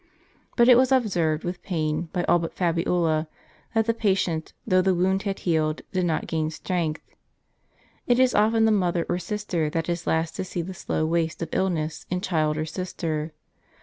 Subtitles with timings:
[0.01, 0.07] t
[0.55, 3.27] But it was observed with ])ain, by all but Fabiola,
[3.75, 7.03] that the patient, though the wound had healed, did not gain strength.
[8.07, 11.43] It is often the mother or sister that is last to see the slow waste
[11.43, 13.31] of illness, in child or sister.